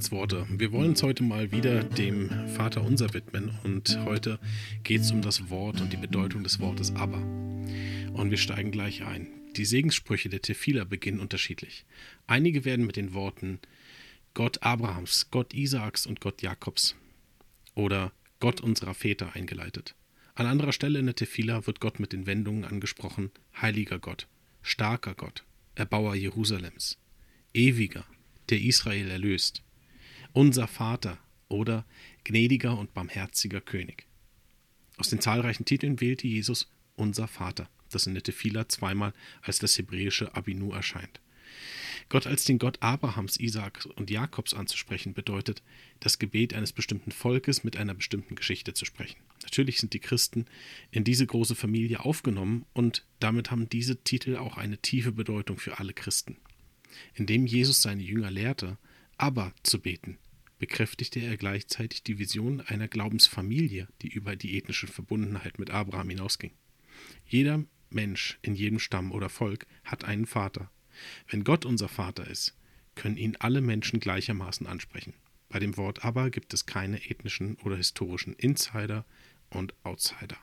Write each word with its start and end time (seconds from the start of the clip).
Andachtsworte. 0.00 0.46
Wir 0.48 0.72
wollen 0.72 0.90
uns 0.90 1.02
heute 1.02 1.22
mal 1.22 1.52
wieder 1.52 1.84
dem 1.84 2.30
Vater 2.48 2.82
unser 2.82 3.12
widmen 3.12 3.50
und 3.64 3.98
heute 4.06 4.38
geht 4.82 5.02
es 5.02 5.12
um 5.12 5.20
das 5.20 5.50
Wort 5.50 5.82
und 5.82 5.92
die 5.92 5.98
Bedeutung 5.98 6.42
des 6.42 6.58
Wortes 6.58 6.96
aber. 6.96 7.18
Und 7.18 8.30
wir 8.30 8.38
steigen 8.38 8.70
gleich 8.70 9.04
ein. 9.04 9.26
Die 9.56 9.66
Segenssprüche 9.66 10.30
der 10.30 10.40
Tefila 10.40 10.84
beginnen 10.84 11.20
unterschiedlich. 11.20 11.84
Einige 12.26 12.64
werden 12.64 12.86
mit 12.86 12.96
den 12.96 13.12
Worten 13.12 13.58
Gott 14.32 14.62
Abrahams, 14.62 15.30
Gott 15.30 15.52
Isaaks 15.52 16.06
und 16.06 16.22
Gott 16.22 16.40
Jakobs 16.40 16.96
oder 17.74 18.10
Gott 18.38 18.62
unserer 18.62 18.94
Väter 18.94 19.34
eingeleitet. 19.34 19.94
An 20.34 20.46
anderer 20.46 20.72
Stelle 20.72 20.98
in 20.98 21.06
der 21.06 21.14
Tefila 21.14 21.66
wird 21.66 21.78
Gott 21.78 22.00
mit 22.00 22.14
den 22.14 22.24
Wendungen 22.24 22.64
angesprochen 22.64 23.32
Heiliger 23.60 23.98
Gott, 23.98 24.28
starker 24.62 25.12
Gott, 25.12 25.44
Erbauer 25.74 26.14
Jerusalems, 26.14 26.96
ewiger, 27.52 28.06
der 28.48 28.62
Israel 28.62 29.10
erlöst, 29.10 29.62
unser 30.32 30.66
Vater 30.66 31.18
oder 31.48 31.84
gnädiger 32.24 32.78
und 32.78 32.94
barmherziger 32.94 33.60
König. 33.60 34.06
Aus 34.96 35.08
den 35.10 35.20
zahlreichen 35.20 35.64
Titeln 35.64 36.00
wählte 36.00 36.26
Jesus 36.26 36.70
unser 36.96 37.26
Vater, 37.26 37.68
das 37.90 38.06
in 38.06 38.14
der 38.14 38.22
Tefila 38.22 38.68
zweimal 38.68 39.12
als 39.42 39.58
das 39.58 39.76
hebräische 39.78 40.34
Abinu 40.34 40.72
erscheint. 40.72 41.20
Gott 42.08 42.26
als 42.26 42.44
den 42.44 42.58
Gott 42.58 42.82
Abrahams, 42.82 43.38
Isaaks 43.38 43.86
und 43.86 44.10
Jakobs 44.10 44.52
anzusprechen, 44.52 45.14
bedeutet, 45.14 45.62
das 46.00 46.18
Gebet 46.18 46.54
eines 46.54 46.72
bestimmten 46.72 47.12
Volkes 47.12 47.62
mit 47.62 47.76
einer 47.76 47.94
bestimmten 47.94 48.34
Geschichte 48.34 48.74
zu 48.74 48.84
sprechen. 48.84 49.20
Natürlich 49.44 49.78
sind 49.78 49.94
die 49.94 50.00
Christen 50.00 50.46
in 50.90 51.04
diese 51.04 51.26
große 51.26 51.54
Familie 51.54 52.04
aufgenommen 52.04 52.66
und 52.72 53.04
damit 53.20 53.50
haben 53.50 53.68
diese 53.68 53.96
Titel 53.96 54.36
auch 54.36 54.56
eine 54.56 54.78
tiefe 54.78 55.12
Bedeutung 55.12 55.58
für 55.58 55.78
alle 55.78 55.94
Christen. 55.94 56.36
Indem 57.14 57.46
Jesus 57.46 57.80
seine 57.80 58.02
Jünger 58.02 58.30
lehrte, 58.30 58.76
aber 59.20 59.52
zu 59.62 59.80
beten, 59.80 60.16
bekräftigte 60.58 61.20
er 61.20 61.36
gleichzeitig 61.36 62.02
die 62.02 62.18
Vision 62.18 62.62
einer 62.62 62.88
Glaubensfamilie, 62.88 63.86
die 64.00 64.08
über 64.08 64.34
die 64.34 64.56
ethnische 64.56 64.86
Verbundenheit 64.86 65.58
mit 65.58 65.70
Abraham 65.70 66.08
hinausging. 66.08 66.52
Jeder 67.26 67.62
Mensch 67.90 68.38
in 68.40 68.54
jedem 68.54 68.78
Stamm 68.78 69.12
oder 69.12 69.28
Volk 69.28 69.66
hat 69.84 70.04
einen 70.04 70.24
Vater. 70.24 70.70
Wenn 71.28 71.44
Gott 71.44 71.66
unser 71.66 71.88
Vater 71.88 72.26
ist, 72.26 72.56
können 72.94 73.18
ihn 73.18 73.36
alle 73.38 73.60
Menschen 73.60 74.00
gleichermaßen 74.00 74.66
ansprechen. 74.66 75.12
Bei 75.50 75.58
dem 75.58 75.76
Wort 75.76 76.02
aber 76.02 76.30
gibt 76.30 76.54
es 76.54 76.64
keine 76.64 77.10
ethnischen 77.10 77.56
oder 77.56 77.76
historischen 77.76 78.32
Insider 78.34 79.04
und 79.50 79.74
Outsider. 79.82 80.38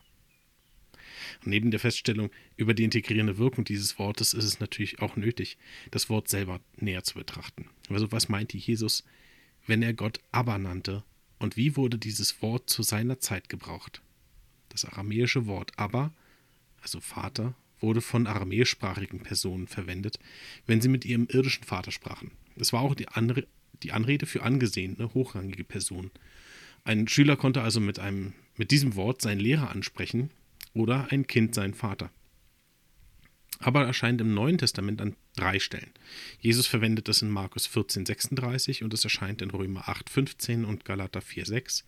Neben 1.44 1.72
der 1.72 1.80
Feststellung 1.80 2.30
über 2.56 2.74
die 2.74 2.84
integrierende 2.84 3.38
Wirkung 3.38 3.64
dieses 3.64 3.98
Wortes 4.00 4.34
ist 4.34 4.44
es 4.44 4.60
natürlich 4.60 5.00
auch 5.02 5.16
nötig, 5.16 5.58
das 5.92 6.10
Wort 6.10 6.28
selber 6.28 6.60
näher 6.78 7.04
zu 7.04 7.16
betrachten. 7.16 7.70
Also 7.90 8.12
was 8.12 8.30
meinte 8.30 8.58
Jesus, 8.58 9.04
wenn 9.66 9.82
er 9.82 9.94
Gott 9.94 10.20
Abba 10.32 10.58
nannte 10.58 11.04
und 11.40 11.58
wie 11.58 11.76
wurde 11.76 11.98
dieses 11.98 12.42
Wort 12.42 12.70
zu 12.70 12.84
seiner 12.84 13.20
Zeit 13.20 13.50
gebraucht? 13.50 14.02
Das 14.70 14.86
aramäische 14.86 15.46
Wort 15.46 15.72
Abba, 15.78 16.14
also 16.82 17.00
Vater, 17.00 17.56
wurde 17.80 18.02
von 18.02 18.28
aramäischsprachigen 18.28 19.22
Personen 19.22 19.68
verwendet, 19.68 20.20
wenn 20.66 20.82
sie 20.82 20.90
mit 20.90 21.06
ihrem 21.06 21.28
irdischen 21.30 21.64
Vater 21.64 21.92
sprachen. 21.92 22.32
Es 22.56 22.74
war 22.74 22.82
auch 22.82 22.96
die, 22.96 23.08
Anre 23.08 23.46
die 23.84 23.92
Anrede 23.92 24.26
für 24.26 24.44
angesehene, 24.44 25.14
hochrangige 25.14 25.64
Personen. 25.64 26.12
Ein 26.84 27.08
Schüler 27.08 27.36
konnte 27.36 27.62
also 27.62 27.80
mit, 27.80 28.00
einem, 28.00 28.34
mit 28.56 28.72
diesem 28.72 28.96
Wort 28.96 29.22
seinen 29.22 29.40
Lehrer 29.40 29.70
ansprechen, 29.70 30.32
oder 30.78 31.08
ein 31.12 31.28
Kind 31.28 31.56
sein 31.56 31.74
Vater. 31.74 32.12
Aber 33.60 33.86
erscheint 33.86 34.22
im 34.22 34.34
Neuen 34.34 34.58
Testament 34.58 35.02
an 35.02 35.16
drei 35.36 35.60
Stellen. 35.60 35.92
Jesus 36.40 36.68
verwendet 36.68 37.10
es 37.10 37.22
in 37.22 37.30
Markus 37.30 37.66
14, 37.66 38.06
36 38.06 38.84
und 38.84 38.94
es 38.94 39.04
erscheint 39.04 39.42
in 39.42 39.50
Römer 39.50 39.90
8, 39.90 40.10
15 40.10 40.64
und 40.64 40.86
Galater 40.86 41.22
4, 41.22 41.46
6. 41.46 41.86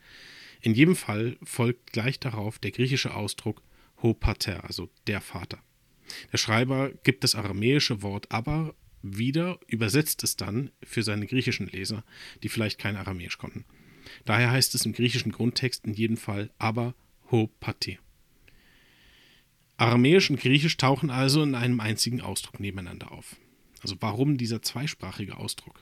In 0.62 0.74
jedem 0.74 0.96
Fall 0.96 1.38
folgt 1.44 1.94
gleich 1.94 2.20
darauf 2.20 2.60
der 2.60 2.72
griechische 2.72 3.14
Ausdruck 3.14 3.62
Ho 4.02 4.14
Pater, 4.14 4.64
also 4.64 4.90
der 5.08 5.22
Vater. 5.22 5.60
Der 6.32 6.38
Schreiber 6.38 6.92
gibt 7.04 7.24
das 7.24 7.36
aramäische 7.36 8.02
Wort 8.02 8.32
aber 8.32 8.74
wieder, 9.02 9.60
übersetzt 9.68 10.24
es 10.24 10.36
dann 10.36 10.72
für 10.84 11.04
seine 11.04 11.28
griechischen 11.28 11.68
Leser, 11.68 12.04
die 12.44 12.50
vielleicht 12.50 12.80
kein 12.80 12.96
Aramäisch 12.96 13.38
konnten. 13.38 13.66
Daher 14.26 14.52
heißt 14.52 14.76
es 14.76 14.86
im 14.86 14.94
griechischen 14.94 15.32
Grundtext 15.32 15.86
in 15.86 15.94
jedem 15.94 16.18
Fall 16.18 16.50
aber 16.58 16.96
Ho 17.32 17.48
Pater. 17.60 17.98
Aramäisch 19.80 20.30
und 20.30 20.42
Griechisch 20.42 20.76
tauchen 20.76 21.10
also 21.10 21.42
in 21.42 21.56
einem 21.56 21.80
einzigen 21.80 22.20
Ausdruck 22.20 22.60
nebeneinander 22.60 23.14
auf. 23.14 23.38
Also 23.82 23.96
warum 24.02 24.38
dieser 24.38 24.62
zweisprachige 24.62 25.38
Ausdruck? 25.38 25.80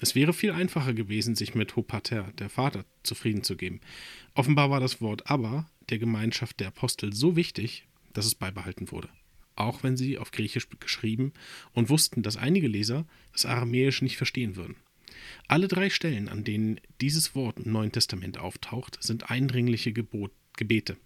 Es 0.00 0.14
wäre 0.14 0.32
viel 0.32 0.52
einfacher 0.52 0.94
gewesen, 0.94 1.34
sich 1.34 1.56
mit 1.56 1.74
Hopater, 1.74 2.32
der 2.38 2.48
Vater, 2.48 2.84
zufrieden 3.02 3.42
zu 3.42 3.56
geben. 3.56 3.80
Offenbar 4.34 4.70
war 4.70 4.78
das 4.78 5.00
Wort 5.00 5.28
aber 5.28 5.68
der 5.88 5.98
Gemeinschaft 5.98 6.60
der 6.60 6.68
Apostel 6.68 7.12
so 7.12 7.34
wichtig, 7.34 7.84
dass 8.12 8.26
es 8.26 8.36
beibehalten 8.36 8.92
wurde. 8.92 9.08
Auch 9.56 9.82
wenn 9.82 9.96
sie 9.96 10.16
auf 10.16 10.30
Griechisch 10.30 10.68
geschrieben 10.78 11.32
und 11.72 11.90
wussten, 11.90 12.22
dass 12.22 12.36
einige 12.36 12.68
Leser 12.68 13.06
das 13.32 13.44
Aramäisch 13.44 14.02
nicht 14.02 14.18
verstehen 14.18 14.54
würden. 14.54 14.76
Alle 15.48 15.66
drei 15.66 15.90
Stellen, 15.90 16.28
an 16.28 16.44
denen 16.44 16.80
dieses 17.00 17.34
Wort 17.34 17.58
im 17.58 17.72
Neuen 17.72 17.90
Testament 17.90 18.38
auftaucht, 18.38 18.98
sind 19.02 19.32
eindringliche 19.32 19.92
Gebot, 19.92 20.30
Gebete. 20.56 20.96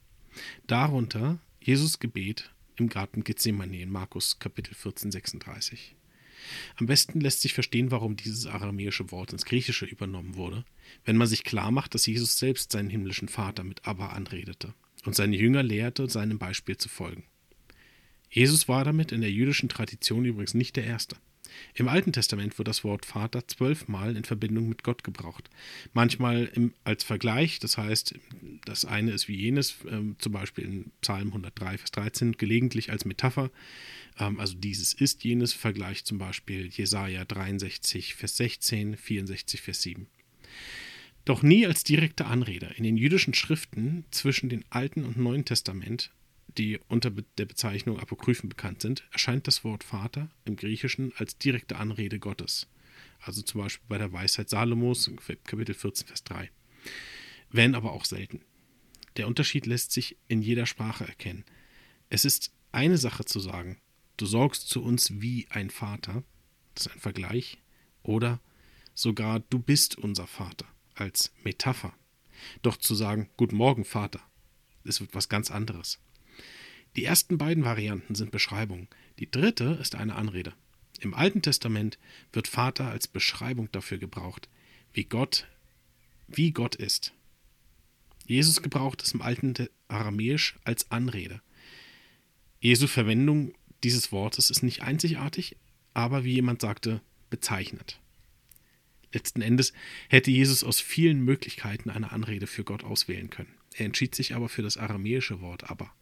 Darunter 0.66 1.38
Jesus 1.66 1.98
Gebet 1.98 2.50
im 2.76 2.90
Garten 2.90 3.24
Gethsemane 3.24 3.80
in 3.80 3.90
Markus 3.90 4.38
Kapitel 4.38 4.74
14, 4.74 5.10
36. 5.10 5.96
Am 6.76 6.84
besten 6.84 7.22
lässt 7.22 7.40
sich 7.40 7.54
verstehen, 7.54 7.90
warum 7.90 8.16
dieses 8.16 8.44
aramäische 8.44 9.10
Wort 9.10 9.32
ins 9.32 9.46
Griechische 9.46 9.86
übernommen 9.86 10.34
wurde, 10.34 10.66
wenn 11.06 11.16
man 11.16 11.26
sich 11.26 11.42
klar 11.42 11.70
macht, 11.70 11.94
dass 11.94 12.04
Jesus 12.04 12.36
selbst 12.36 12.72
seinen 12.72 12.90
himmlischen 12.90 13.28
Vater 13.28 13.64
mit 13.64 13.86
Abba 13.88 14.08
anredete 14.08 14.74
und 15.06 15.14
seine 15.14 15.38
Jünger 15.38 15.62
lehrte, 15.62 16.06
seinem 16.10 16.38
Beispiel 16.38 16.76
zu 16.76 16.90
folgen. 16.90 17.24
Jesus 18.28 18.68
war 18.68 18.84
damit 18.84 19.10
in 19.10 19.22
der 19.22 19.32
jüdischen 19.32 19.70
Tradition 19.70 20.26
übrigens 20.26 20.52
nicht 20.52 20.76
der 20.76 20.84
Erste. 20.84 21.16
Im 21.74 21.88
Alten 21.88 22.12
Testament 22.12 22.58
wird 22.58 22.68
das 22.68 22.84
Wort 22.84 23.06
Vater 23.06 23.46
zwölfmal 23.48 24.16
in 24.16 24.24
Verbindung 24.24 24.68
mit 24.68 24.82
Gott 24.82 25.04
gebraucht. 25.04 25.48
Manchmal 25.92 26.50
im, 26.54 26.74
als 26.84 27.04
Vergleich, 27.04 27.58
das 27.58 27.78
heißt, 27.78 28.14
das 28.64 28.84
eine 28.84 29.12
ist 29.12 29.28
wie 29.28 29.36
jenes, 29.36 29.76
ähm, 29.88 30.16
zum 30.18 30.32
Beispiel 30.32 30.64
in 30.64 30.90
Psalm 31.00 31.28
103, 31.28 31.78
Vers 31.78 31.90
13, 31.92 32.32
gelegentlich 32.32 32.90
als 32.90 33.04
Metapher, 33.04 33.50
ähm, 34.18 34.40
also 34.40 34.54
dieses 34.54 34.94
ist 34.94 35.24
jenes, 35.24 35.52
Vergleich 35.52 36.04
zum 36.04 36.18
Beispiel 36.18 36.68
Jesaja 36.68 37.24
63, 37.24 38.14
Vers 38.14 38.36
16, 38.36 38.96
64, 38.96 39.60
Vers 39.60 39.82
7. 39.82 40.06
Doch 41.24 41.42
nie 41.42 41.66
als 41.66 41.84
direkte 41.84 42.26
Anrede. 42.26 42.70
In 42.76 42.84
den 42.84 42.96
jüdischen 42.96 43.32
Schriften 43.32 44.04
zwischen 44.10 44.50
dem 44.50 44.62
Alten 44.68 45.04
und 45.04 45.16
Neuen 45.16 45.44
Testament 45.44 46.10
die 46.58 46.78
unter 46.88 47.10
der 47.10 47.46
Bezeichnung 47.46 47.98
Apokryphen 47.98 48.48
bekannt 48.48 48.82
sind, 48.82 49.04
erscheint 49.12 49.46
das 49.46 49.64
Wort 49.64 49.84
Vater 49.84 50.30
im 50.44 50.56
Griechischen 50.56 51.12
als 51.16 51.38
direkte 51.38 51.76
Anrede 51.76 52.18
Gottes. 52.18 52.68
Also 53.20 53.42
zum 53.42 53.62
Beispiel 53.62 53.86
bei 53.88 53.98
der 53.98 54.12
Weisheit 54.12 54.50
Salomos, 54.50 55.10
Kapitel 55.44 55.74
14, 55.74 56.06
Vers 56.06 56.24
3. 56.24 56.50
Wenn 57.50 57.74
aber 57.74 57.92
auch 57.92 58.04
selten. 58.04 58.40
Der 59.16 59.28
Unterschied 59.28 59.66
lässt 59.66 59.92
sich 59.92 60.16
in 60.28 60.42
jeder 60.42 60.66
Sprache 60.66 61.06
erkennen. 61.06 61.44
Es 62.10 62.24
ist 62.24 62.52
eine 62.72 62.98
Sache 62.98 63.24
zu 63.24 63.40
sagen, 63.40 63.80
du 64.16 64.26
sorgst 64.26 64.68
zu 64.68 64.82
uns 64.82 65.20
wie 65.20 65.46
ein 65.50 65.70
Vater, 65.70 66.24
das 66.74 66.86
ist 66.86 66.92
ein 66.92 67.00
Vergleich, 67.00 67.58
oder 68.02 68.40
sogar 68.94 69.40
du 69.40 69.58
bist 69.58 69.96
unser 69.96 70.26
Vater 70.26 70.66
als 70.94 71.32
Metapher. 71.44 71.94
Doch 72.62 72.76
zu 72.76 72.94
sagen, 72.94 73.30
Guten 73.36 73.56
Morgen, 73.56 73.84
Vater, 73.84 74.20
ist 74.82 75.00
etwas 75.00 75.28
ganz 75.28 75.50
anderes. 75.50 75.98
Die 76.96 77.04
ersten 77.04 77.38
beiden 77.38 77.64
Varianten 77.64 78.14
sind 78.14 78.30
Beschreibungen. 78.30 78.88
Die 79.18 79.30
dritte 79.30 79.78
ist 79.80 79.94
eine 79.94 80.14
Anrede. 80.14 80.52
Im 81.00 81.14
Alten 81.14 81.42
Testament 81.42 81.98
wird 82.32 82.48
Vater 82.48 82.88
als 82.88 83.08
Beschreibung 83.08 83.70
dafür 83.72 83.98
gebraucht, 83.98 84.48
wie 84.92 85.04
Gott, 85.04 85.48
wie 86.28 86.52
Gott 86.52 86.76
ist. 86.76 87.12
Jesus 88.26 88.62
gebraucht 88.62 89.02
es 89.02 89.12
im 89.12 89.22
alten 89.22 89.54
Aramäisch 89.88 90.56
als 90.64 90.90
Anrede. 90.90 91.40
Jesu 92.60 92.86
Verwendung 92.86 93.54
dieses 93.82 94.12
Wortes 94.12 94.50
ist 94.50 94.62
nicht 94.62 94.82
einzigartig, 94.82 95.56
aber 95.92 96.24
wie 96.24 96.32
jemand 96.32 96.62
sagte, 96.62 97.02
bezeichnet. 97.28 98.00
Letzten 99.12 99.42
Endes 99.42 99.72
hätte 100.08 100.30
Jesus 100.30 100.64
aus 100.64 100.80
vielen 100.80 101.24
Möglichkeiten 101.24 101.90
eine 101.90 102.10
Anrede 102.10 102.46
für 102.46 102.64
Gott 102.64 102.82
auswählen 102.82 103.30
können. 103.30 103.54
Er 103.74 103.86
entschied 103.86 104.14
sich 104.14 104.34
aber 104.34 104.48
für 104.48 104.62
das 104.62 104.76
aramäische 104.76 105.40
Wort 105.40 105.70
aber. 105.70 105.92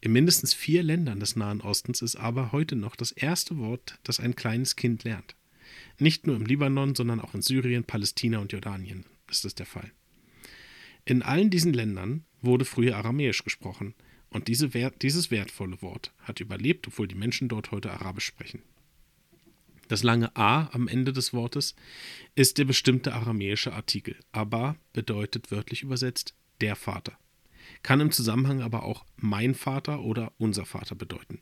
In 0.00 0.12
mindestens 0.12 0.54
vier 0.54 0.82
Ländern 0.82 1.18
des 1.18 1.34
Nahen 1.34 1.60
Ostens 1.60 2.02
ist 2.02 2.16
aber 2.16 2.52
heute 2.52 2.76
noch 2.76 2.94
das 2.94 3.12
erste 3.12 3.56
Wort, 3.58 3.98
das 4.04 4.20
ein 4.20 4.36
kleines 4.36 4.76
Kind 4.76 5.04
lernt. 5.04 5.34
Nicht 5.98 6.26
nur 6.26 6.36
im 6.36 6.46
Libanon, 6.46 6.94
sondern 6.94 7.20
auch 7.20 7.34
in 7.34 7.42
Syrien, 7.42 7.84
Palästina 7.84 8.38
und 8.38 8.52
Jordanien 8.52 9.04
ist 9.28 9.44
es 9.44 9.54
der 9.54 9.66
Fall. 9.66 9.90
In 11.06 11.22
allen 11.22 11.50
diesen 11.50 11.72
Ländern 11.72 12.24
wurde 12.42 12.64
früher 12.64 12.96
Aramäisch 12.96 13.44
gesprochen 13.44 13.94
und 14.28 14.48
diese 14.48 14.74
Wert, 14.74 15.02
dieses 15.02 15.30
wertvolle 15.30 15.80
Wort 15.80 16.12
hat 16.18 16.40
überlebt, 16.40 16.88
obwohl 16.88 17.06
die 17.06 17.14
Menschen 17.14 17.48
dort 17.48 17.70
heute 17.70 17.92
Arabisch 17.92 18.26
sprechen. 18.26 18.62
Das 19.86 20.02
lange 20.02 20.34
A 20.36 20.68
am 20.72 20.88
Ende 20.88 21.12
des 21.12 21.32
Wortes 21.32 21.76
ist 22.34 22.58
der 22.58 22.64
bestimmte 22.64 23.14
aramäische 23.14 23.72
Artikel. 23.72 24.16
Abba 24.32 24.74
bedeutet 24.92 25.52
wörtlich 25.52 25.82
übersetzt 25.84 26.34
der 26.60 26.74
Vater. 26.74 27.16
Kann 27.84 28.00
im 28.00 28.10
Zusammenhang 28.10 28.60
aber 28.60 28.82
auch 28.82 29.04
mein 29.16 29.54
Vater 29.54 30.00
oder 30.00 30.32
unser 30.38 30.66
Vater 30.66 30.96
bedeuten. 30.96 31.40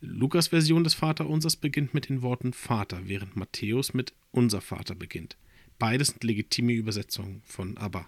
Lukas 0.00 0.48
Version 0.48 0.84
des 0.84 0.94
Vaterunsers 0.94 1.56
beginnt 1.56 1.94
mit 1.94 2.08
den 2.08 2.22
Worten 2.22 2.52
Vater, 2.52 3.08
während 3.08 3.34
Matthäus 3.34 3.92
mit 3.92 4.14
unser 4.30 4.60
Vater 4.60 4.94
beginnt. 4.94 5.36
Beides 5.80 6.08
sind 6.08 6.22
legitime 6.22 6.74
Übersetzungen 6.74 7.42
von 7.44 7.76
Abba. 7.76 8.06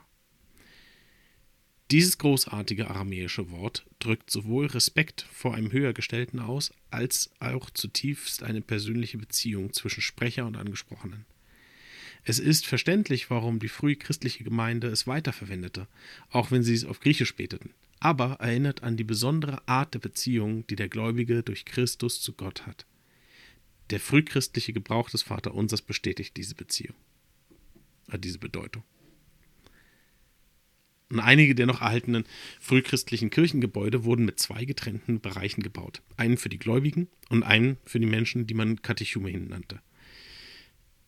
Dieses 1.93 2.17
großartige 2.17 2.89
aramäische 2.89 3.51
Wort 3.51 3.85
drückt 3.99 4.31
sowohl 4.31 4.65
Respekt 4.65 5.27
vor 5.31 5.55
einem 5.55 5.73
Höhergestellten 5.73 6.41
aus, 6.41 6.73
als 6.91 7.31
auch 7.39 7.69
zutiefst 7.69 8.43
eine 8.43 8.63
persönliche 8.63 9.19
Beziehung 9.19 9.75
zwischen 9.75 10.01
Sprecher 10.01 10.47
und 10.47 10.57
Angesprochenen. 10.57 11.27
Es 12.25 12.39
ist 12.39 12.67
verständlich, 12.67 13.29
warum 13.29 13.59
die 13.59 13.69
frühchristliche 13.69 14.43
Gemeinde 14.43 14.87
es 14.87 15.07
weiterverwendete, 15.07 15.87
auch 16.31 16.51
wenn 16.51 16.63
sie 16.63 16.73
es 16.73 16.87
auf 16.87 16.99
Griechisch 16.99 17.37
beteten, 17.37 17.75
aber 18.01 18.37
erinnert 18.41 18.83
an 18.83 18.97
die 18.97 19.05
besondere 19.05 19.61
Art 19.69 19.93
der 19.93 19.99
Beziehung, 19.99 20.67
die 20.69 20.77
der 20.77 20.89
Gläubige 20.89 21.43
durch 21.43 21.67
Christus 21.67 22.23
zu 22.23 22.33
Gott 22.33 22.67
hat. 22.67 22.87
Der 23.91 24.01
frühchristliche 24.01 24.73
Gebrauch 24.73 25.11
des 25.11 25.25
Vaterunsers 25.25 25.83
bestätigt 25.83 26.39
diese 26.39 26.55
Beziehung, 26.55 26.97
äh, 28.11 28.19
diese 28.19 28.39
Bedeutung. 28.39 28.83
Und 31.13 31.21
einige 31.21 31.55
der 31.55 31.67
noch 31.67 31.83
erhaltenen 31.83 32.25
frühchristlichen 32.59 33.29
Kirchengebäude 33.29 34.05
wurden 34.05 34.25
mit 34.25 34.41
zwei 34.41 34.65
getrennten 34.65 35.21
Bereichen 35.21 35.63
gebaut. 35.63 36.01
Einen 36.17 36.39
für 36.39 36.49
die 36.49 36.59
Gläubigen 36.59 37.07
und 37.29 37.43
einen 37.43 37.77
für 37.85 38.01
die 38.01 38.07
Menschen, 38.07 38.47
die 38.47 38.55
man 38.55 38.81
Katechumenen 38.81 39.49
nannte. 39.49 39.81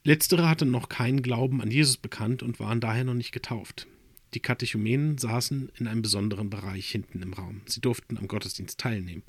Letztere 0.03 0.47
hatten 0.47 0.71
noch 0.71 0.91
keinen 0.91 1.23
Glauben 1.23 1.63
an 1.63 1.71
Jesus 1.71 1.97
bekannt 1.97 2.43
und 2.43 2.61
waren 2.61 2.81
daher 2.81 3.05
noch 3.05 3.15
nicht 3.15 3.33
getauft. 3.33 3.87
Die 4.35 4.41
Katechumenen 4.41 5.17
saßen 5.17 5.73
in 5.79 5.87
einem 5.87 6.03
besonderen 6.03 6.51
Bereich 6.51 6.91
hinten 6.91 7.23
im 7.23 7.33
Raum. 7.33 7.63
Sie 7.65 7.81
durften 7.81 8.19
am 8.19 8.29
Gottesdienst 8.29 8.79
teilnehmen, 8.79 9.23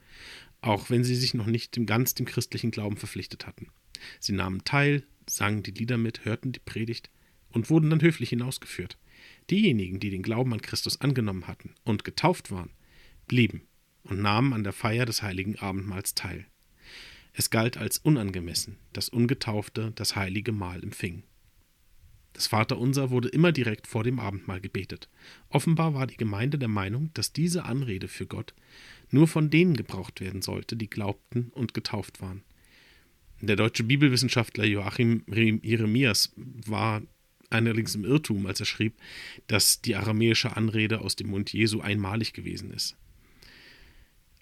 auch 0.60 0.90
wenn 0.90 1.06
sie 1.06 1.16
sich 1.16 1.34
noch 1.34 1.48
nicht 1.48 1.80
ganz 1.86 2.16
dem 2.16 2.26
christlichen 2.26 2.72
Glauben 2.72 2.98
verpflichtet 2.98 3.48
hatten. 3.48 3.70
Sie 4.20 4.34
nahmen 4.34 4.66
teil, 4.66 5.04
sangen 5.26 5.64
die 5.64 5.72
Lieder 5.72 5.98
mit, 5.98 6.26
hörten 6.26 6.52
die 6.52 6.60
Predigt 6.60 7.10
und 7.48 7.70
wurden 7.70 7.92
dann 7.92 8.02
höflich 8.02 8.28
hinausgeführt. 8.28 8.98
Diejenigen, 9.50 10.00
die 10.00 10.10
den 10.10 10.24
Glauben 10.24 10.54
an 10.54 10.62
Christus 10.62 11.02
angenommen 11.02 11.48
hatten 11.48 11.76
und 11.84 12.04
getauft 12.04 12.52
waren, 12.52 12.72
blieben 13.28 13.62
und 14.04 14.22
nahmen 14.22 14.54
an 14.54 14.64
der 14.64 14.74
Feier 14.74 15.06
des 15.06 15.22
heiligen 15.22 15.58
Abendmahls 15.58 16.16
teil. 16.16 16.46
Es 17.34 17.50
galt 17.50 17.78
als 17.78 17.98
unangemessen, 17.98 18.78
dass 18.94 19.10
Ungetaufte 19.10 19.92
das 19.96 20.16
heilige 20.16 20.52
Mahl 20.52 20.82
empfingen. 20.84 21.24
Das 22.36 22.48
Vaterunser 22.48 23.12
wurde 23.12 23.30
immer 23.30 23.52
direkt 23.52 23.88
vor 23.88 24.04
dem 24.04 24.20
Abendmahl 24.20 24.60
gebetet. 24.60 25.10
Offenbar 25.50 25.94
war 25.94 26.06
die 26.06 26.18
Gemeinde 26.18 26.58
der 26.58 26.68
Meinung, 26.68 27.12
dass 27.14 27.32
diese 27.32 27.64
Anrede 27.64 28.08
für 28.08 28.26
Gott 28.26 28.54
nur 29.10 29.28
von 29.28 29.50
denen 29.50 29.76
gebraucht 29.76 30.20
werden 30.20 30.42
sollte, 30.42 30.76
die 30.76 30.90
glaubten 30.90 31.50
und 31.54 31.74
getauft 31.74 32.22
waren. 32.22 32.44
Der 33.42 33.56
deutsche 33.56 33.84
Bibelwissenschaftler 33.84 34.66
Joachim 34.66 35.24
Jeremias 35.28 36.34
war 36.36 37.02
allerdings 37.50 37.96
im 37.96 38.06
Irrtum, 38.06 38.46
als 38.46 38.60
er 38.60 38.66
schrieb, 38.66 38.96
dass 39.48 39.82
die 39.82 39.96
aramäische 39.96 40.56
Anrede 40.56 41.02
aus 41.02 41.16
dem 41.16 41.30
Mund 41.30 41.52
Jesu 41.54 41.82
einmalig 41.82 42.34
gewesen 42.34 42.72
ist. 42.72 42.96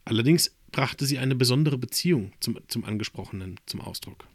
Allerdings 0.05 0.55
brachte 0.71 1.05
sie 1.05 1.17
eine 1.17 1.35
besondere 1.35 1.77
Beziehung 1.77 2.33
zum, 2.39 2.59
zum 2.67 2.83
Angesprochenen 2.83 3.59
zum 3.65 3.81
Ausdruck. 3.81 4.27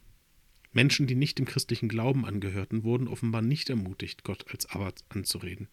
Menschen, 0.72 1.06
die 1.06 1.14
nicht 1.14 1.38
dem 1.38 1.46
christlichen 1.46 1.88
Glauben 1.88 2.24
angehörten, 2.24 2.84
wurden 2.84 3.08
offenbar 3.08 3.42
nicht 3.42 3.70
ermutigt, 3.70 4.22
Gott 4.22 4.44
als 4.50 4.66
Abba 4.66 4.92
anzureden. 5.08 5.66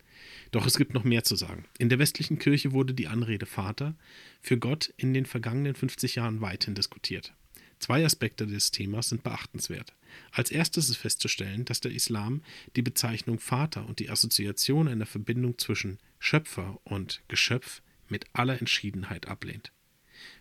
Doch 0.51 0.65
es 0.65 0.77
gibt 0.77 0.93
noch 0.93 1.03
mehr 1.03 1.23
zu 1.23 1.35
sagen. 1.35 1.65
In 1.77 1.89
der 1.89 1.99
westlichen 1.99 2.39
Kirche 2.39 2.71
wurde 2.71 2.93
die 2.93 3.07
Anrede 3.07 3.45
Vater 3.45 3.95
für 4.41 4.57
Gott 4.57 4.93
in 4.97 5.13
den 5.13 5.25
vergangenen 5.25 5.75
50 5.75 6.15
Jahren 6.15 6.41
weithin 6.41 6.75
diskutiert. 6.75 7.33
Zwei 7.79 8.05
Aspekte 8.05 8.47
des 8.47 8.71
Themas 8.71 9.09
sind 9.09 9.23
beachtenswert. 9.23 9.93
Als 10.31 10.51
erstes 10.51 10.89
ist 10.89 10.97
festzustellen, 10.97 11.65
dass 11.65 11.81
der 11.81 11.91
Islam 11.91 12.41
die 12.75 12.81
Bezeichnung 12.81 13.39
Vater 13.39 13.85
und 13.85 13.99
die 13.99 14.09
Assoziation 14.09 14.87
einer 14.87 15.05
Verbindung 15.05 15.57
zwischen 15.57 15.99
Schöpfer 16.19 16.79
und 16.83 17.21
Geschöpf 17.27 17.81
mit 18.07 18.25
aller 18.33 18.59
Entschiedenheit 18.59 19.27
ablehnt. 19.27 19.71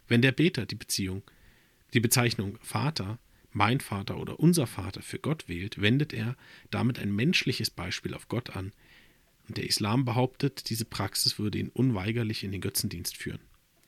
Wenn 0.06 0.22
der 0.22 0.32
Beter 0.32 0.66
die 0.66 0.76
Beziehung, 0.76 1.22
die 1.92 2.00
Bezeichnung 2.00 2.58
Vater, 2.62 3.18
mein 3.50 3.80
Vater 3.80 4.18
oder 4.18 4.40
unser 4.40 4.66
Vater 4.66 5.02
für 5.02 5.18
Gott 5.18 5.48
wählt, 5.48 5.80
wendet 5.80 6.12
er 6.12 6.36
damit 6.70 6.98
ein 6.98 7.14
menschliches 7.14 7.70
Beispiel 7.70 8.14
auf 8.14 8.28
Gott 8.28 8.50
an, 8.50 8.72
und 9.46 9.58
der 9.58 9.66
Islam 9.66 10.06
behauptet, 10.06 10.70
diese 10.70 10.86
Praxis 10.86 11.38
würde 11.38 11.58
ihn 11.58 11.68
unweigerlich 11.68 12.44
in 12.44 12.52
den 12.52 12.62
Götzendienst 12.62 13.14
führen. 13.14 13.40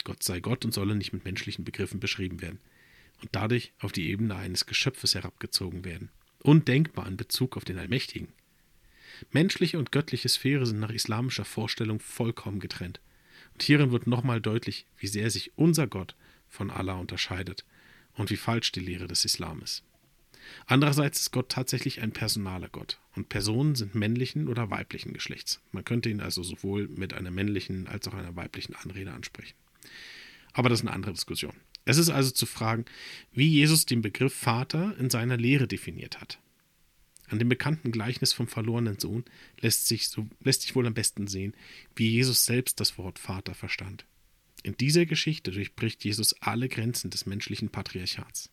Gott 0.05 0.23
sei 0.23 0.41
Gott 0.41 0.67
und 0.67 0.75
solle 0.75 0.95
nicht 0.95 1.15
mit 1.15 1.25
menschlichen 1.25 1.65
Begriffen 1.65 1.99
beschrieben 1.99 2.43
werden 2.43 2.59
und 3.21 3.31
dadurch 3.33 3.73
auf 3.79 3.93
die 3.93 4.09
Ebene 4.11 4.37
eines 4.37 4.67
Geschöpfes 4.67 5.15
herabgezogen 5.15 5.85
werden. 5.85 6.11
Undenkbar 6.43 7.07
in 7.07 7.17
Bezug 7.17 7.57
auf 7.57 7.65
den 7.65 7.79
Allmächtigen. 7.79 8.29
Menschliche 9.31 9.79
und 9.79 9.93
göttliche 9.93 10.29
Sphäre 10.29 10.67
sind 10.67 10.81
nach 10.81 10.91
islamischer 10.91 11.45
Vorstellung 11.45 12.01
vollkommen 12.01 12.61
getrennt. 12.61 13.01
Und 13.55 13.63
hierin 13.63 13.91
wird 13.91 14.07
nochmal 14.07 14.41
deutlich, 14.41 14.87
wie 14.99 15.07
sehr 15.07 15.31
sich 15.31 15.53
unser 15.57 15.87
Gott 15.87 16.15
von 16.49 16.71
Allah 16.71 16.95
unterscheidet 16.95 17.65
und 18.15 18.31
wie 18.31 18.37
falsch 18.37 18.73
die 18.73 18.81
Lehre 18.81 19.09
des 19.09 19.25
Islam 19.25 19.63
ist. 19.63 19.83
Andererseits 20.67 21.21
ist 21.21 21.33
Gott 21.33 21.49
tatsächlich 21.49 22.03
ein 22.03 22.13
personaler 22.13 22.69
Gott 22.69 23.01
und 23.15 23.29
Personen 23.29 23.75
sind 23.75 23.95
männlichen 23.95 24.49
oder 24.49 24.71
weiblichen 24.71 25.13
Geschlechts. 25.13 25.61
Man 25.73 25.85
könnte 25.85 26.09
ihn 26.09 26.21
also 26.21 26.43
sowohl 26.43 26.89
mit 26.89 27.15
einer 27.15 27.31
männlichen 27.31 27.89
als 27.89 28.07
auch 28.07 28.15
einer 28.15 28.37
weiblichen 28.37 28.75
Anrede 28.75 29.13
ansprechen. 29.13 29.57
Aber 30.53 30.69
das 30.69 30.81
ist 30.81 30.87
eine 30.87 30.95
andere 30.95 31.13
Diskussion. 31.13 31.55
Es 31.87 31.99
ist 31.99 32.11
also 32.11 32.33
zu 32.33 32.47
fragen, 32.47 32.85
wie 33.33 33.49
Jesus 33.49 33.87
den 33.87 34.03
Begriff 34.03 34.35
Vater 34.35 34.97
in 34.99 35.09
seiner 35.09 35.37
Lehre 35.37 35.69
definiert 35.69 36.21
hat. 36.21 36.41
An 37.29 37.39
dem 37.39 37.49
bekannten 37.49 37.93
Gleichnis 37.93 38.33
vom 38.33 38.49
verlorenen 38.49 38.99
Sohn 38.99 39.25
lässt 39.61 39.87
sich, 39.87 40.09
so, 40.09 40.29
lässt 40.43 40.63
sich 40.63 40.75
wohl 40.75 40.87
am 40.87 40.95
besten 40.95 41.29
sehen, 41.29 41.55
wie 41.95 42.11
Jesus 42.11 42.45
selbst 42.45 42.81
das 42.81 42.99
Wort 42.99 43.19
Vater 43.19 43.55
verstand. 43.55 44.05
In 44.65 44.77
dieser 44.77 45.07
Geschichte 45.07 45.53
durchbricht 45.53 46.05
Jesus 46.05 46.35
alle 46.43 46.69
Grenzen 46.69 47.11
des 47.11 47.25
menschlichen 47.25 47.69
Patriarchats 47.69 48.51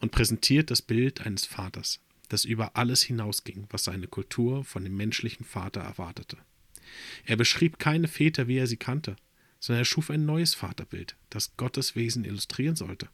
und 0.00 0.12
präsentiert 0.12 0.70
das 0.70 0.82
Bild 0.82 1.24
eines 1.24 1.46
Vaters, 1.46 2.00
das 2.28 2.44
über 2.44 2.76
alles 2.76 3.02
hinausging, 3.02 3.66
was 3.70 3.84
seine 3.84 4.08
Kultur 4.08 4.62
von 4.64 4.84
dem 4.84 4.96
menschlichen 4.96 5.46
Vater 5.46 5.80
erwartete. 5.80 6.36
Er 7.24 7.36
beschrieb 7.36 7.78
keine 7.78 8.08
Väter, 8.08 8.46
wie 8.46 8.58
er 8.58 8.66
sie 8.66 8.76
kannte, 8.76 9.16
sondern 9.62 9.82
er 9.82 9.84
schuf 9.84 10.10
ein 10.10 10.26
neues 10.26 10.54
Vaterbild, 10.54 11.14
das 11.30 11.56
Gottes 11.56 11.94
Wesen 11.94 12.24
illustrieren 12.24 12.74
sollte. 12.74 13.08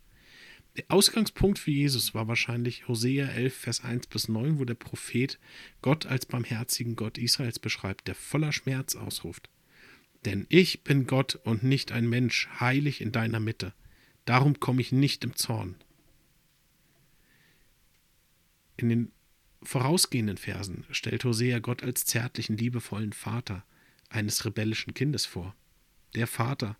Der 0.78 0.86
Ausgangspunkt 0.88 1.58
für 1.58 1.70
Jesus 1.70 2.14
war 2.14 2.26
wahrscheinlich 2.26 2.88
Hosea 2.88 3.26
11, 3.28 3.54
Vers 3.54 3.84
1 3.84 4.06
bis 4.06 4.28
9, 4.28 4.58
wo 4.58 4.64
der 4.64 4.74
Prophet 4.74 5.38
Gott 5.82 6.06
als 6.06 6.24
barmherzigen 6.24 6.96
Gott 6.96 7.18
Israels 7.18 7.58
beschreibt, 7.58 8.08
der 8.08 8.14
voller 8.14 8.52
Schmerz 8.52 8.96
ausruft. 8.96 9.50
Denn 10.24 10.46
ich 10.48 10.84
bin 10.84 11.06
Gott 11.06 11.34
und 11.44 11.64
nicht 11.64 11.92
ein 11.92 12.08
Mensch, 12.08 12.48
heilig 12.58 13.02
in 13.02 13.12
deiner 13.12 13.40
Mitte. 13.40 13.74
Darum 14.24 14.58
komme 14.58 14.80
ich 14.80 14.90
nicht 14.90 15.24
im 15.24 15.36
Zorn. 15.36 15.74
In 18.78 18.88
den 18.88 19.12
vorausgehenden 19.62 20.38
Versen 20.38 20.86
stellt 20.90 21.24
Hosea 21.24 21.58
Gott 21.58 21.82
als 21.82 22.06
zärtlichen, 22.06 22.56
liebevollen 22.56 23.12
Vater 23.12 23.66
eines 24.08 24.46
rebellischen 24.46 24.94
Kindes 24.94 25.26
vor. 25.26 25.54
Der 26.14 26.26
Vater, 26.26 26.76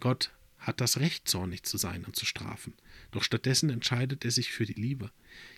Gott, 0.00 0.32
hat 0.58 0.80
das 0.80 0.98
Recht, 0.98 1.28
zornig 1.28 1.62
zu 1.62 1.76
sein 1.76 2.04
und 2.04 2.16
zu 2.16 2.26
strafen, 2.26 2.74
doch 3.10 3.22
stattdessen 3.22 3.70
entscheidet 3.70 4.24
er 4.24 4.30
sich 4.30 4.52
für 4.52 4.66
die 4.66 4.72
Liebe. 4.72 5.10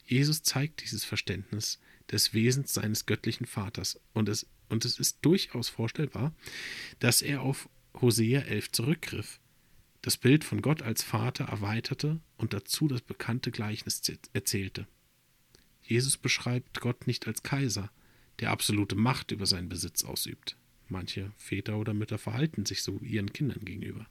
Jesus 0.05 0.43
zeigt 0.43 0.83
dieses 0.83 1.05
Verständnis 1.05 1.81
des 2.11 2.35
Wesens 2.35 2.75
seines 2.75 3.07
göttlichen 3.07 3.47
Vaters 3.47 4.01
und 4.13 4.29
es, 4.29 4.47
und 4.69 4.85
es 4.85 4.99
ist 4.99 5.19
durchaus 5.23 5.69
vorstellbar, 5.69 6.35
dass 6.99 7.23
er 7.23 7.43
auf 7.43 7.69
Hosea 8.01 8.43
11 8.43 8.73
zurückgriff, 8.73 9.41
das 10.03 10.17
Bild 10.17 10.45
von 10.45 10.63
Gott 10.63 10.83
als 10.83 11.03
Vater 11.03 11.45
erweiterte 11.45 12.21
und 12.37 12.53
dazu 12.53 12.87
das 12.87 13.01
bekannte 13.01 13.51
Gleichnis 13.51 14.01
erzählte. 14.33 14.87
Jesus 15.83 16.17
beschreibt 16.17 16.81
Gott 16.81 17.07
nicht 17.07 17.27
als 17.27 17.43
Kaiser, 17.43 17.91
der 18.41 18.51
absolute 18.51 18.95
Macht 18.95 19.33
über 19.33 19.47
seinen 19.47 19.69
Besitz 19.69 20.05
ausübt. 20.05 20.57
Manche 20.89 21.33
Väter 21.37 21.77
oder 21.77 21.95
Mütter 21.95 22.19
verhalten 22.19 22.65
sich 22.65 22.83
so 22.83 22.99
ihren 23.01 23.33
Kindern 23.33 23.65
gegenüber. 23.65 24.07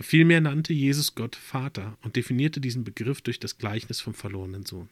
Vielmehr 0.00 0.40
nannte 0.40 0.72
Jesus 0.72 1.14
Gott 1.14 1.36
Vater 1.36 1.98
und 2.02 2.16
definierte 2.16 2.60
diesen 2.60 2.84
Begriff 2.84 3.20
durch 3.20 3.40
das 3.40 3.58
Gleichnis 3.58 4.00
vom 4.00 4.14
verlorenen 4.14 4.64
Sohn. 4.64 4.88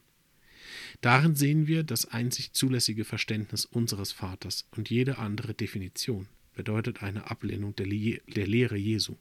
Darin 1.01 1.35
sehen 1.35 1.67
wir 1.67 1.83
das 1.83 2.05
einzig 2.05 2.53
zulässige 2.53 3.05
Verständnis 3.05 3.65
unseres 3.65 4.11
Vaters 4.11 4.67
und 4.71 4.89
jede 4.89 5.17
andere 5.17 5.53
Definition 5.53 6.27
bedeutet 6.53 7.01
eine 7.01 7.31
Ablehnung 7.31 7.75
der, 7.75 7.87
Le 7.87 8.19
der 8.27 8.47
Lehre 8.47 8.77
Jesu 8.77 9.15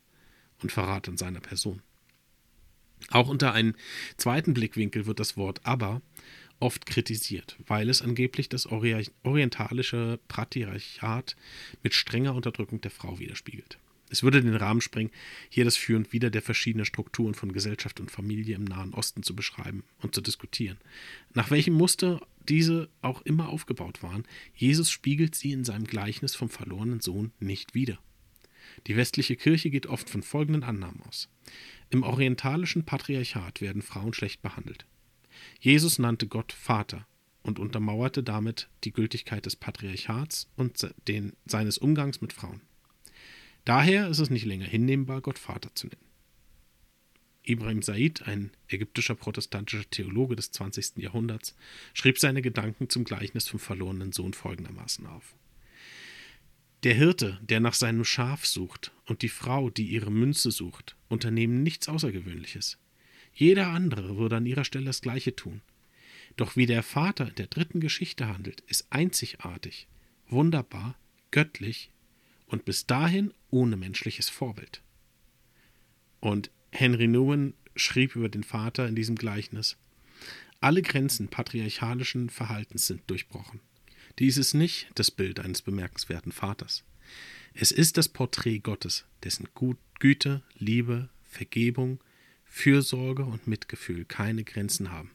und 0.62 0.72
Verrat 0.72 1.08
an 1.08 1.16
seiner 1.16 1.40
Person. 1.40 1.82
Auch 3.08 3.28
unter 3.28 3.52
einem 3.52 3.74
zweiten 4.16 4.52
Blickwinkel 4.52 5.06
wird 5.06 5.20
das 5.20 5.36
Wort 5.36 5.64
aber 5.64 6.02
oft 6.60 6.86
kritisiert, 6.86 7.56
weil 7.66 7.88
es 7.88 8.02
angeblich 8.02 8.48
das 8.48 8.66
orientalische 8.66 10.20
Patriarchat 10.28 11.36
mit 11.82 11.94
strenger 11.94 12.34
Unterdrückung 12.34 12.80
der 12.80 12.90
Frau 12.90 13.18
widerspiegelt. 13.18 13.78
Es 14.10 14.24
würde 14.24 14.42
den 14.42 14.56
Rahmen 14.56 14.80
sprengen, 14.80 15.12
hier 15.48 15.64
das 15.64 15.76
Für 15.76 15.96
und 15.96 16.12
Wider 16.12 16.30
der 16.30 16.42
verschiedenen 16.42 16.84
Strukturen 16.84 17.34
von 17.34 17.52
Gesellschaft 17.52 18.00
und 18.00 18.10
Familie 18.10 18.56
im 18.56 18.64
Nahen 18.64 18.92
Osten 18.92 19.22
zu 19.22 19.36
beschreiben 19.36 19.84
und 20.02 20.14
zu 20.14 20.20
diskutieren. 20.20 20.78
Nach 21.32 21.50
welchem 21.50 21.74
Muster 21.74 22.20
diese 22.48 22.88
auch 23.02 23.22
immer 23.22 23.48
aufgebaut 23.48 24.02
waren, 24.02 24.24
Jesus 24.54 24.90
spiegelt 24.90 25.36
sie 25.36 25.52
in 25.52 25.64
seinem 25.64 25.84
Gleichnis 25.84 26.34
vom 26.34 26.48
verlorenen 26.48 27.00
Sohn 27.00 27.30
nicht 27.38 27.74
wider. 27.74 27.98
Die 28.86 28.96
westliche 28.96 29.36
Kirche 29.36 29.70
geht 29.70 29.86
oft 29.86 30.10
von 30.10 30.22
folgenden 30.22 30.64
Annahmen 30.64 31.02
aus. 31.02 31.28
Im 31.90 32.02
orientalischen 32.02 32.84
Patriarchat 32.84 33.60
werden 33.60 33.82
Frauen 33.82 34.12
schlecht 34.12 34.42
behandelt. 34.42 34.86
Jesus 35.60 35.98
nannte 35.98 36.26
Gott 36.26 36.52
Vater 36.52 37.06
und 37.42 37.58
untermauerte 37.58 38.22
damit 38.22 38.68
die 38.84 38.92
Gültigkeit 38.92 39.46
des 39.46 39.56
Patriarchats 39.56 40.48
und 40.56 40.94
den, 41.08 41.32
seines 41.46 41.78
Umgangs 41.78 42.20
mit 42.20 42.32
Frauen. 42.32 42.60
Daher 43.64 44.08
ist 44.08 44.18
es 44.18 44.30
nicht 44.30 44.44
länger 44.44 44.66
hinnehmbar, 44.66 45.20
Gott 45.20 45.38
Vater 45.38 45.74
zu 45.74 45.86
nennen. 45.86 46.10
Ibrahim 47.42 47.82
Said, 47.82 48.22
ein 48.26 48.50
ägyptischer 48.68 49.14
protestantischer 49.14 49.88
Theologe 49.90 50.36
des 50.36 50.52
20. 50.52 50.98
Jahrhunderts, 50.98 51.56
schrieb 51.94 52.18
seine 52.18 52.42
Gedanken 52.42 52.88
zum 52.90 53.04
Gleichnis 53.04 53.48
vom 53.48 53.58
verlorenen 53.58 54.12
Sohn 54.12 54.34
folgendermaßen 54.34 55.06
auf. 55.06 55.34
Der 56.82 56.94
Hirte, 56.94 57.38
der 57.42 57.60
nach 57.60 57.74
seinem 57.74 58.04
Schaf 58.04 58.46
sucht, 58.46 58.92
und 59.06 59.22
die 59.22 59.28
Frau, 59.28 59.68
die 59.68 59.86
ihre 59.86 60.10
Münze 60.10 60.50
sucht, 60.50 60.96
unternehmen 61.08 61.62
nichts 61.62 61.88
Außergewöhnliches. 61.88 62.78
Jeder 63.34 63.68
andere 63.68 64.16
würde 64.16 64.36
an 64.36 64.46
ihrer 64.46 64.64
Stelle 64.64 64.86
das 64.86 65.00
Gleiche 65.00 65.34
tun. 65.34 65.62
Doch 66.36 66.56
wie 66.56 66.66
der 66.66 66.82
Vater 66.82 67.28
in 67.28 67.34
der 67.34 67.46
dritten 67.46 67.80
Geschichte 67.80 68.28
handelt, 68.28 68.60
ist 68.62 68.86
einzigartig, 68.90 69.88
wunderbar, 70.28 70.96
göttlich 71.30 71.90
und 72.46 72.64
bis 72.64 72.86
dahin 72.86 73.32
ohne 73.50 73.76
menschliches 73.76 74.28
Vorbild. 74.28 74.82
Und 76.20 76.50
Henry 76.70 77.08
Nouwen 77.08 77.54
schrieb 77.76 78.14
über 78.16 78.28
den 78.28 78.44
Vater 78.44 78.86
in 78.86 78.94
diesem 78.94 79.16
Gleichnis: 79.16 79.76
Alle 80.60 80.82
Grenzen 80.82 81.28
patriarchalischen 81.28 82.30
Verhaltens 82.30 82.86
sind 82.86 83.02
durchbrochen. 83.08 83.60
Dies 84.18 84.36
ist 84.36 84.54
nicht 84.54 84.88
das 84.94 85.10
Bild 85.10 85.40
eines 85.40 85.62
bemerkenswerten 85.62 86.32
Vaters. 86.32 86.84
Es 87.54 87.72
ist 87.72 87.96
das 87.96 88.08
Porträt 88.08 88.58
Gottes, 88.58 89.06
dessen 89.24 89.48
Güte, 89.98 90.42
Liebe, 90.58 91.08
Vergebung, 91.24 92.00
Fürsorge 92.50 93.24
und 93.24 93.46
Mitgefühl 93.46 94.04
keine 94.04 94.44
Grenzen 94.44 94.90
haben. 94.90 95.12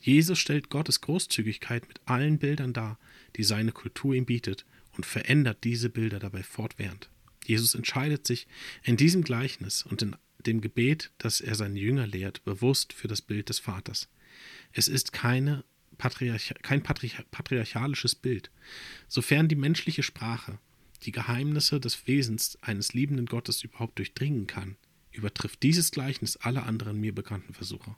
Jesus 0.00 0.38
stellt 0.38 0.70
Gottes 0.70 1.02
Großzügigkeit 1.02 1.86
mit 1.88 2.00
allen 2.06 2.38
Bildern 2.38 2.72
dar, 2.72 2.98
die 3.36 3.44
seine 3.44 3.72
Kultur 3.72 4.14
ihm 4.14 4.24
bietet, 4.24 4.64
und 4.92 5.04
verändert 5.04 5.62
diese 5.64 5.90
Bilder 5.90 6.18
dabei 6.18 6.42
fortwährend. 6.42 7.10
Jesus 7.44 7.74
entscheidet 7.74 8.26
sich 8.26 8.46
in 8.82 8.96
diesem 8.96 9.22
Gleichnis 9.22 9.82
und 9.82 10.02
in 10.02 10.16
dem 10.44 10.60
Gebet, 10.60 11.12
das 11.18 11.40
er 11.40 11.54
seine 11.54 11.78
Jünger 11.78 12.06
lehrt, 12.06 12.44
bewusst 12.44 12.92
für 12.92 13.06
das 13.06 13.22
Bild 13.22 13.48
des 13.48 13.58
Vaters. 13.58 14.08
Es 14.72 14.88
ist 14.88 15.12
keine 15.12 15.64
Patriarch 15.98 16.54
kein 16.62 16.82
Patriarch 16.82 17.24
patriarchalisches 17.30 18.14
Bild. 18.14 18.50
Sofern 19.08 19.48
die 19.48 19.56
menschliche 19.56 20.02
Sprache 20.02 20.58
die 21.04 21.12
Geheimnisse 21.12 21.80
des 21.80 22.06
Wesens 22.06 22.58
eines 22.60 22.92
liebenden 22.92 23.26
Gottes 23.26 23.62
überhaupt 23.62 23.98
durchdringen 23.98 24.46
kann, 24.46 24.76
übertrifft 25.18 25.62
dieses 25.62 25.90
Gleichnis 25.90 26.36
alle 26.36 26.62
anderen 26.62 27.00
mir 27.00 27.14
bekannten 27.14 27.52
Versuche. 27.52 27.96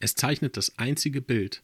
Es 0.00 0.14
zeichnet 0.14 0.56
das 0.56 0.78
einzige 0.78 1.22
Bild, 1.22 1.62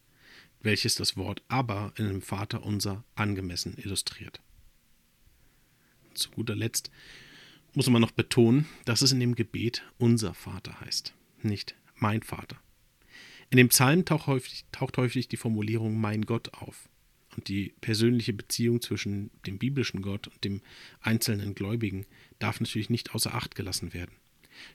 welches 0.61 0.95
das 0.95 1.17
Wort 1.17 1.43
aber 1.47 1.93
in 1.97 2.07
dem 2.07 2.21
Vater 2.21 2.63
unser 2.63 3.03
angemessen 3.15 3.77
illustriert. 3.77 4.41
Zu 6.13 6.29
guter 6.31 6.55
Letzt 6.55 6.91
muss 7.73 7.89
man 7.89 8.01
noch 8.01 8.11
betonen, 8.11 8.67
dass 8.85 9.01
es 9.01 9.11
in 9.11 9.19
dem 9.19 9.35
Gebet 9.35 9.83
unser 9.97 10.33
Vater 10.33 10.81
heißt, 10.81 11.13
nicht 11.41 11.75
mein 11.95 12.21
Vater. 12.21 12.57
In 13.49 13.57
dem 13.57 13.69
Psalm 13.69 14.05
taucht 14.05 14.27
häufig, 14.27 14.65
taucht 14.71 14.97
häufig 14.97 15.27
die 15.27 15.37
Formulierung 15.37 15.99
mein 15.99 16.23
Gott 16.23 16.53
auf. 16.53 16.89
Und 17.35 17.47
die 17.47 17.73
persönliche 17.79 18.33
Beziehung 18.33 18.81
zwischen 18.81 19.31
dem 19.45 19.57
biblischen 19.57 20.01
Gott 20.01 20.27
und 20.27 20.43
dem 20.43 20.61
einzelnen 20.99 21.55
Gläubigen 21.55 22.05
darf 22.39 22.59
natürlich 22.59 22.89
nicht 22.89 23.15
außer 23.15 23.33
Acht 23.33 23.55
gelassen 23.55 23.93
werden. 23.93 24.15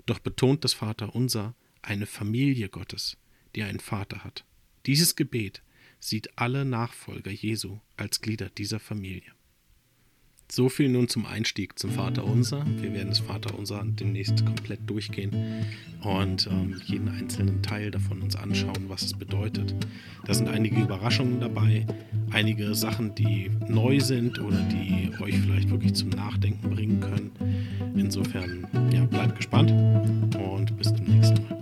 Doch 0.07 0.19
betont 0.19 0.64
das 0.64 0.73
Vater 0.73 1.14
unser 1.14 1.55
eine 1.83 2.07
Familie 2.07 2.69
Gottes, 2.69 3.16
die 3.55 3.62
einen 3.62 3.81
Vater 3.81 4.25
hat. 4.25 4.45
Dieses 4.87 5.16
Gebet 5.16 5.62
sieht 5.99 6.38
alle 6.38 6.64
Nachfolger 6.64 7.31
Jesu 7.31 7.81
als 7.97 8.21
Glieder 8.21 8.50
dieser 8.50 8.81
Familie. 8.81 9.36
So 10.49 10.69
viel 10.69 10.88
nun 10.88 11.09
zum 11.09 11.26
Einstieg 11.26 11.76
zum 11.79 11.91
Vater 11.91 12.25
mhm. 12.25 12.33
Unser. 12.33 12.65
Wir 12.81 12.93
werden 12.95 13.09
das 13.09 13.19
Vater 13.19 13.59
Unser 13.59 13.83
demnächst 13.85 14.45
komplett 14.47 14.81
durchgehen 14.88 15.67
und 16.03 16.47
ähm, 16.47 16.81
jeden 16.85 17.09
einzelnen 17.09 17.62
Teil 17.62 17.91
davon 17.91 18.23
uns 18.23 18.37
anschauen, 18.37 18.88
was 18.88 19.03
es 19.03 19.15
bedeutet. 19.15 19.75
Da 20.25 20.35
sind 20.35 20.49
einige 20.49 20.81
Überraschungen 20.81 21.41
dabei, 21.41 21.87
einige 22.31 22.75
Sachen, 22.75 23.15
die 23.15 23.50
neu 23.69 23.99
sind 23.99 24.38
oder 24.38 24.59
die 24.71 25.11
euch 25.21 25.37
vielleicht 25.38 25.71
wirklich 25.71 25.95
zum 25.95 26.11
Nachdenken 26.11 26.71
bringen 26.71 27.00
können. 27.00 27.33
Insofern, 27.97 28.69
ja, 28.93 29.05
bleibt 29.05 29.37
gespannt 29.37 29.73
und 29.73 30.76
bis 30.76 30.95
zum 30.95 31.05
nächsten 31.07 31.43
Mal. 31.43 31.57